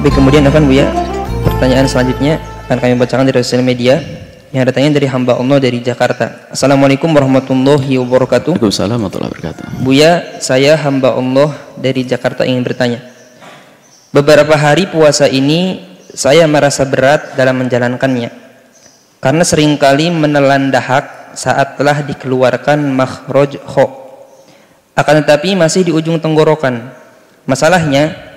Baik, 0.00 0.16
kemudian 0.16 0.40
akan 0.48 0.64
Bu 0.64 0.80
ya, 0.80 0.88
pertanyaan 1.44 1.84
selanjutnya 1.84 2.40
akan 2.64 2.80
kami 2.80 2.96
bacakan 2.96 3.28
dari 3.28 3.44
sosial 3.44 3.60
media 3.60 4.00
yang 4.48 4.64
datangnya 4.64 4.96
dari 4.96 5.04
hamba 5.04 5.36
Allah 5.36 5.60
dari 5.60 5.76
Jakarta. 5.84 6.48
Assalamualaikum 6.48 7.12
warahmatullahi 7.12 8.00
wabarakatuh. 8.00 8.56
Waalaikumsalam 8.56 8.96
warahmatullahi 8.96 9.28
wabarakatuh. 9.28 9.84
Buya, 9.84 10.40
saya 10.40 10.72
hamba 10.80 11.20
Allah 11.20 11.52
dari 11.76 12.08
Jakarta 12.08 12.48
ingin 12.48 12.64
bertanya. 12.64 13.04
Beberapa 14.08 14.56
hari 14.56 14.88
puasa 14.88 15.28
ini 15.28 15.84
saya 16.16 16.48
merasa 16.48 16.88
berat 16.88 17.36
dalam 17.36 17.60
menjalankannya. 17.60 18.32
Karena 19.20 19.44
sering 19.44 19.76
kali 19.76 20.08
menelan 20.08 20.72
dahak 20.72 21.36
saat 21.36 21.76
telah 21.76 22.00
dikeluarkan 22.00 22.88
makhraj 22.88 23.60
kho. 23.68 23.84
Akan 24.96 25.20
tetapi 25.20 25.52
masih 25.60 25.84
di 25.84 25.92
ujung 25.92 26.16
tenggorokan. 26.16 26.88
Masalahnya, 27.44 28.29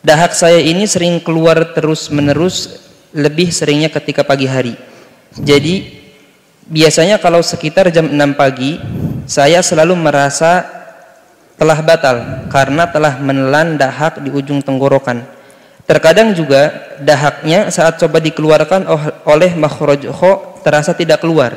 Dahak 0.00 0.32
saya 0.32 0.56
ini 0.64 0.88
sering 0.88 1.20
keluar 1.20 1.76
terus-menerus 1.76 2.88
lebih 3.12 3.52
seringnya 3.52 3.92
ketika 3.92 4.24
pagi 4.24 4.48
hari. 4.48 4.72
Jadi 5.36 6.00
biasanya 6.64 7.20
kalau 7.20 7.44
sekitar 7.44 7.92
jam 7.92 8.08
6 8.08 8.16
pagi 8.32 8.80
saya 9.28 9.60
selalu 9.60 9.92
merasa 10.00 10.64
telah 11.60 11.76
batal 11.84 12.48
karena 12.48 12.88
telah 12.88 13.20
menelan 13.20 13.76
dahak 13.76 14.24
di 14.24 14.32
ujung 14.32 14.64
tenggorokan. 14.64 15.20
Terkadang 15.84 16.32
juga 16.32 16.96
dahaknya 16.96 17.68
saat 17.68 18.00
coba 18.00 18.24
dikeluarkan 18.24 18.88
oleh 19.28 19.52
makhraj 19.52 20.08
terasa 20.64 20.96
tidak 20.96 21.20
keluar. 21.20 21.52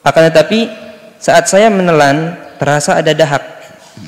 Akan 0.00 0.24
tetapi 0.24 0.72
saat 1.20 1.52
saya 1.52 1.68
menelan 1.68 2.32
terasa 2.56 2.96
ada 2.96 3.12
dahak. 3.12 3.44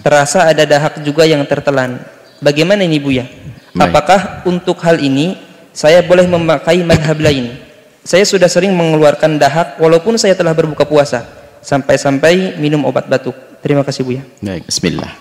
Terasa 0.01 0.49
ada 0.49 0.65
dahak 0.65 1.05
juga 1.05 1.29
yang 1.29 1.45
tertelan. 1.45 2.01
Bagaimana 2.41 2.89
ini 2.89 2.97
Bu 2.97 3.13
ya? 3.13 3.40
Baik. 3.71 3.91
Apakah 3.95 4.21
untuk 4.47 4.79
hal 4.83 4.99
ini 4.99 5.39
saya 5.71 6.03
boleh 6.03 6.27
memakai 6.27 6.83
madhab 6.83 7.19
lain? 7.23 7.55
Saya 8.03 8.27
sudah 8.27 8.49
sering 8.51 8.75
mengeluarkan 8.75 9.39
dahak 9.39 9.79
walaupun 9.79 10.19
saya 10.19 10.35
telah 10.35 10.57
berbuka 10.57 10.89
puasa 10.89 11.27
sampai-sampai 11.63 12.59
minum 12.59 12.83
obat 12.89 13.07
batuk. 13.07 13.37
Terima 13.61 13.85
kasih 13.85 14.03
Bu 14.03 14.17
ya. 14.17 14.25
Baik, 14.41 14.67
bismillah. 14.67 15.13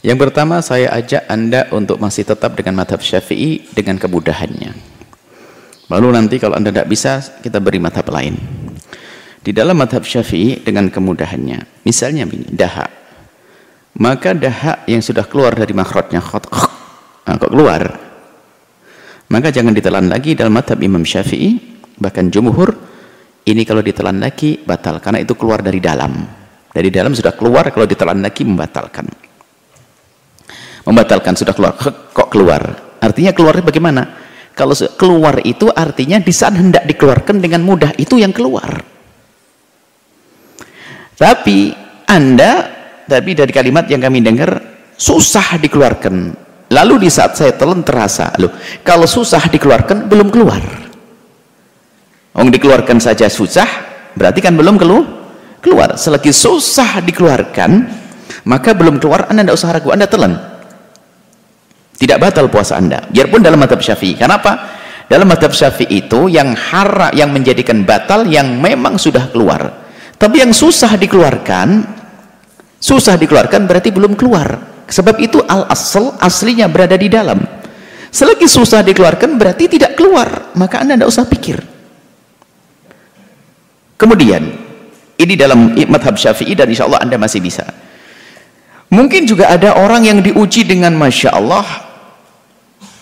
Yang 0.00 0.18
pertama 0.28 0.64
saya 0.64 0.90
ajak 0.96 1.28
Anda 1.28 1.68
untuk 1.72 2.00
masih 2.00 2.24
tetap 2.24 2.56
dengan 2.56 2.80
madhab 2.80 3.04
syafi'i 3.04 3.68
dengan 3.72 4.00
kemudahannya. 4.00 4.72
Lalu 5.90 6.08
nanti 6.14 6.36
kalau 6.40 6.56
Anda 6.56 6.72
tidak 6.72 6.88
bisa, 6.88 7.20
kita 7.44 7.60
beri 7.60 7.82
madhab 7.82 8.08
lain. 8.08 8.38
Di 9.40 9.52
dalam 9.52 9.76
madhab 9.76 10.04
syafi'i 10.04 10.60
dengan 10.60 10.88
kemudahannya. 10.88 11.84
Misalnya 11.84 12.24
ini, 12.28 12.48
dahak. 12.48 12.88
Maka 14.00 14.32
dahak 14.32 14.86
yang 14.88 15.02
sudah 15.04 15.26
keluar 15.26 15.52
dari 15.52 15.74
makhrajnya, 15.76 16.22
nah, 17.26 17.36
kok 17.36 17.50
keluar? 17.52 17.82
Maka 19.30 19.48
jangan 19.54 19.70
ditelan 19.70 20.10
lagi 20.10 20.34
dalam 20.34 20.58
madhab 20.58 20.78
Imam 20.82 21.06
Syafi'i 21.06 21.54
bahkan 22.00 22.32
jumhur 22.32 22.74
ini 23.46 23.62
kalau 23.62 23.80
ditelan 23.80 24.18
lagi 24.18 24.58
batal. 24.58 24.98
Karena 24.98 25.22
itu 25.22 25.38
keluar 25.38 25.62
dari 25.62 25.78
dalam. 25.78 26.12
Dari 26.70 26.90
dalam 26.90 27.14
sudah 27.14 27.34
keluar 27.34 27.70
kalau 27.70 27.86
ditelan 27.86 28.20
lagi 28.22 28.42
membatalkan. 28.42 29.06
Membatalkan 30.86 31.34
sudah 31.38 31.54
keluar. 31.54 31.78
Kok 32.10 32.28
keluar? 32.30 32.62
Artinya 33.00 33.32
keluarnya 33.32 33.64
bagaimana? 33.64 34.02
Kalau 34.50 34.74
keluar 34.98 35.40
itu 35.46 35.70
artinya 35.70 36.18
di 36.20 36.32
saat 36.34 36.58
hendak 36.58 36.84
dikeluarkan 36.84 37.38
dengan 37.38 37.62
mudah 37.62 37.94
itu 37.96 38.18
yang 38.18 38.34
keluar. 38.34 38.82
Tapi 41.14 41.70
anda 42.10 42.52
tapi 43.06 43.34
dari 43.34 43.52
kalimat 43.54 43.86
yang 43.90 44.02
kami 44.02 44.22
dengar 44.22 44.50
susah 44.94 45.58
dikeluarkan 45.58 46.14
Lalu 46.70 47.06
di 47.06 47.10
saat 47.10 47.34
saya 47.34 47.50
telan 47.58 47.82
terasa, 47.82 48.30
loh, 48.38 48.54
kalau 48.86 49.02
susah 49.02 49.42
dikeluarkan 49.50 50.06
belum 50.06 50.30
keluar. 50.30 50.62
Om 52.30 52.46
dikeluarkan 52.46 53.02
saja 53.02 53.26
susah, 53.26 53.66
berarti 54.14 54.38
kan 54.38 54.54
belum 54.54 54.78
keluar. 54.78 55.18
Keluar. 55.58 55.98
Selagi 55.98 56.30
susah 56.30 57.02
dikeluarkan, 57.02 57.70
maka 58.46 58.70
belum 58.72 59.02
keluar, 59.02 59.26
Anda 59.26 59.44
tidak 59.44 59.56
usah 59.58 59.70
ragu, 59.74 59.90
Anda 59.90 60.06
telan. 60.06 60.32
Tidak 61.98 62.16
batal 62.16 62.46
puasa 62.46 62.78
Anda. 62.78 63.02
Biarpun 63.10 63.42
dalam 63.42 63.58
madhab 63.58 63.82
syafi'i. 63.82 64.14
Kenapa? 64.14 64.78
Dalam 65.10 65.26
madhab 65.26 65.50
syafi'i 65.50 66.06
itu 66.06 66.30
yang 66.30 66.54
hara, 66.54 67.10
yang 67.12 67.34
menjadikan 67.34 67.82
batal, 67.82 68.24
yang 68.30 68.46
memang 68.56 68.94
sudah 68.94 69.26
keluar. 69.34 69.90
Tapi 70.16 70.38
yang 70.38 70.54
susah 70.54 70.94
dikeluarkan, 70.94 71.82
susah 72.78 73.18
dikeluarkan 73.18 73.66
berarti 73.66 73.90
belum 73.90 74.14
keluar 74.14 74.69
sebab 74.90 75.22
itu 75.22 75.38
al-asl 75.46 76.18
aslinya 76.18 76.66
berada 76.66 76.98
di 76.98 77.06
dalam. 77.06 77.38
Selagi 78.10 78.50
susah 78.50 78.82
dikeluarkan 78.82 79.38
berarti 79.38 79.70
tidak 79.70 79.94
keluar. 79.94 80.50
Maka 80.58 80.82
anda 80.82 80.98
tidak 80.98 81.08
usah 81.14 81.24
pikir. 81.30 81.62
Kemudian 83.94 84.42
ini 85.14 85.34
dalam 85.38 85.78
madhab 85.86 86.18
syafi'i 86.18 86.58
dan 86.58 86.66
insya 86.66 86.90
Allah 86.90 87.06
anda 87.06 87.14
masih 87.14 87.38
bisa. 87.38 87.62
Mungkin 88.90 89.22
juga 89.30 89.54
ada 89.54 89.78
orang 89.78 90.02
yang 90.02 90.18
diuji 90.18 90.66
dengan 90.66 90.90
Masya 90.98 91.30
Allah 91.30 91.62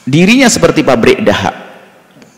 dirinya 0.04 0.52
seperti 0.52 0.84
pabrik 0.84 1.24
dahak. 1.24 1.56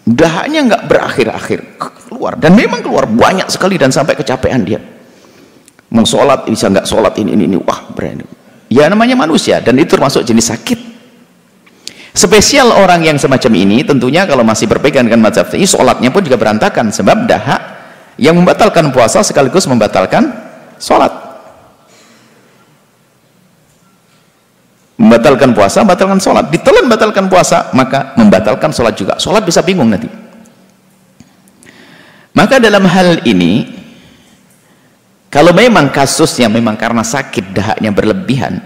Dahaknya 0.06 0.70
nggak 0.70 0.82
berakhir-akhir 0.86 1.60
keluar. 2.06 2.38
Dan 2.38 2.54
memang 2.54 2.86
keluar 2.86 3.10
banyak 3.10 3.50
sekali 3.50 3.74
dan 3.74 3.90
sampai 3.90 4.14
kecapean 4.14 4.62
dia. 4.62 4.78
Mau 5.90 6.06
sholat 6.06 6.46
bisa 6.46 6.70
nggak 6.70 6.86
sholat 6.86 7.18
ini 7.18 7.34
ini, 7.34 7.50
ini. 7.50 7.58
wah 7.58 7.90
berani 7.90 8.39
ya 8.70 8.86
namanya 8.86 9.18
manusia 9.18 9.58
dan 9.58 9.76
itu 9.76 9.98
termasuk 9.98 10.22
jenis 10.22 10.48
sakit. 10.48 10.78
Spesial 12.10 12.74
orang 12.74 13.06
yang 13.06 13.18
semacam 13.18 13.52
ini 13.54 13.82
tentunya 13.86 14.26
kalau 14.26 14.42
masih 14.42 14.66
berpegang 14.66 15.06
dengan 15.06 15.26
mazhab 15.26 15.46
ini 15.54 15.66
sholatnya 15.66 16.10
pun 16.10 16.22
juga 16.22 16.38
berantakan 16.38 16.90
sebab 16.90 17.26
dahak 17.26 17.60
yang 18.18 18.34
membatalkan 18.38 18.90
puasa 18.90 19.22
sekaligus 19.22 19.66
membatalkan 19.66 20.30
sholat. 20.78 21.12
Membatalkan 25.00 25.56
puasa, 25.56 25.80
membatalkan 25.80 26.20
sholat. 26.20 26.44
Ditelan 26.52 26.84
membatalkan 26.84 27.24
puasa, 27.32 27.72
maka 27.72 28.12
membatalkan 28.20 28.68
sholat 28.68 28.92
juga. 28.92 29.16
Sholat 29.16 29.40
bisa 29.48 29.64
bingung 29.64 29.88
nanti. 29.88 30.12
Maka 32.36 32.60
dalam 32.60 32.84
hal 32.84 33.24
ini 33.24 33.79
kalau 35.30 35.54
memang 35.54 35.94
kasusnya 35.94 36.50
memang 36.50 36.74
karena 36.74 37.06
sakit 37.06 37.54
dahaknya 37.54 37.94
berlebihan, 37.94 38.58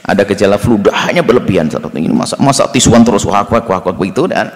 ada 0.00 0.24
gejala 0.24 0.56
flu 0.56 0.80
dahaknya 0.80 1.20
berlebihan 1.20 1.68
saat 1.68 1.92
ini 1.92 2.08
masa 2.08 2.40
masa 2.40 2.64
tisuan 2.72 3.04
terus 3.04 3.28
wah 3.28 3.44
wah 3.44 3.60
wah 3.60 3.92
begitu 3.92 4.24
dan 4.24 4.48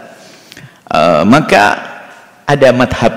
uh, 0.88 1.22
maka 1.28 1.76
ada 2.48 2.72
madhab. 2.72 3.14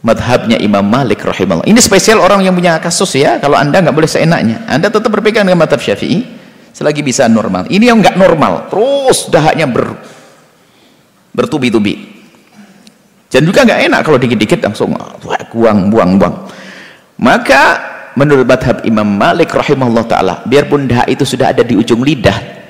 Madhabnya 0.00 0.56
Imam 0.56 0.80
Malik 0.80 1.20
rahimahullah. 1.20 1.68
Ini 1.68 1.76
spesial 1.76 2.24
orang 2.24 2.40
yang 2.40 2.56
punya 2.56 2.80
kasus 2.80 3.20
ya 3.20 3.36
kalau 3.36 3.60
anda 3.60 3.84
nggak 3.84 3.92
boleh 3.92 4.08
seenaknya. 4.08 4.64
Anda 4.64 4.88
tetap 4.88 5.12
berpegang 5.12 5.44
dengan 5.44 5.60
madhab 5.60 5.76
syafi'i 5.76 6.24
selagi 6.72 7.04
bisa 7.04 7.28
normal. 7.28 7.68
Ini 7.68 7.92
yang 7.92 8.00
nggak 8.00 8.16
normal 8.16 8.72
terus 8.72 9.28
dahaknya 9.28 9.68
ber 9.68 9.92
bertubi-tubi. 11.36 12.16
Dan 13.28 13.44
juga 13.44 13.68
nggak 13.68 13.92
enak 13.92 14.00
kalau 14.00 14.16
dikit-dikit 14.16 14.64
langsung 14.64 14.96
buang 15.52 15.92
buang 15.92 16.16
buang 16.16 16.34
maka 17.20 17.62
menurut 18.16 18.48
madhab 18.48 18.80
Imam 18.82 19.06
Malik 19.06 19.52
rahimahullah 19.52 20.04
ta'ala 20.08 20.34
biarpun 20.48 20.88
dah 20.88 21.04
itu 21.06 21.22
sudah 21.22 21.52
ada 21.52 21.62
di 21.62 21.76
ujung 21.76 22.00
lidah 22.00 22.60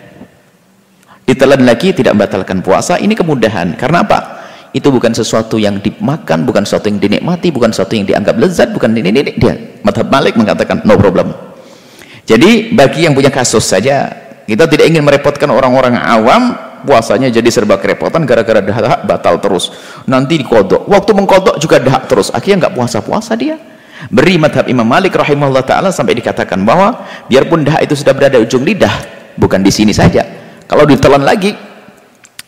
ditelan 1.30 1.62
lagi 1.62 1.94
tidak 1.94 2.18
membatalkan 2.18 2.58
puasa 2.58 2.98
ini 2.98 3.14
kemudahan. 3.14 3.78
Karena 3.78 4.02
apa? 4.02 4.20
itu 4.70 4.86
bukan 4.86 5.10
sesuatu 5.10 5.58
yang 5.58 5.82
dimakan 5.82 6.46
bukan 6.46 6.62
sesuatu 6.62 6.86
yang 6.86 7.02
dinikmati 7.02 7.50
bukan 7.50 7.74
sesuatu 7.74 7.98
yang 7.98 8.06
dianggap 8.06 8.38
lezat 8.38 8.70
bukan 8.70 8.94
ini, 8.94 9.10
ini, 9.10 9.34
dia 9.34 9.54
madhab 9.82 10.06
Malik 10.06 10.38
mengatakan 10.38 10.86
no 10.86 10.94
problem. 10.94 11.34
Jadi 12.22 12.70
bagi 12.70 13.02
yang 13.02 13.14
punya 13.18 13.34
kasus 13.34 13.66
saja 13.66 14.06
kita 14.46 14.70
tidak 14.70 14.86
ingin 14.86 15.02
merepotkan 15.02 15.50
orang-orang 15.50 15.98
awam 15.98 16.54
puasanya 16.86 17.34
jadi 17.34 17.50
serba 17.50 17.82
kerepotan 17.82 18.22
gara-gara 18.22 18.62
dahak 18.62 19.10
batal 19.10 19.42
terus. 19.42 19.74
Nanti 20.06 20.38
dikodok. 20.38 20.86
Waktu 20.86 21.10
mengkodok 21.18 21.58
juga 21.58 21.82
dahak 21.82 22.06
terus. 22.06 22.30
Akhirnya 22.30 22.70
nggak 22.70 22.74
puasa-puasa 22.78 23.34
dia 23.34 23.58
beri 24.08 24.40
madhab 24.40 24.64
Imam 24.70 24.88
Malik 24.88 25.12
rahimahullah 25.12 25.66
ta'ala 25.66 25.90
sampai 25.92 26.16
dikatakan 26.16 26.64
bahwa 26.64 27.04
biarpun 27.28 27.66
dah 27.66 27.84
itu 27.84 27.92
sudah 27.92 28.16
berada 28.16 28.40
ujung 28.40 28.64
lidah 28.64 28.92
bukan 29.36 29.60
di 29.60 29.68
sini 29.68 29.92
saja. 29.92 30.24
Kalau 30.64 30.88
ditelan 30.88 31.20
lagi 31.20 31.52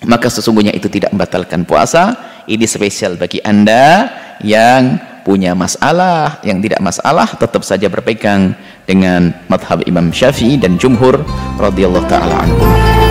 maka 0.08 0.32
sesungguhnya 0.32 0.72
itu 0.72 0.88
tidak 0.88 1.12
membatalkan 1.12 1.68
puasa. 1.68 2.32
Ini 2.48 2.66
spesial 2.66 3.14
bagi 3.14 3.38
anda 3.44 4.10
yang 4.42 4.98
punya 5.22 5.54
masalah 5.54 6.42
yang 6.42 6.58
tidak 6.58 6.82
masalah 6.82 7.30
tetap 7.38 7.62
saja 7.62 7.86
berpegang 7.86 8.58
dengan 8.82 9.30
madhab 9.46 9.86
Imam 9.86 10.10
Syafi'i 10.10 10.58
dan 10.58 10.74
Jumhur 10.76 11.22
radhiyallahu 11.62 12.06
ta'ala 12.10 12.42
anhu 12.42 13.01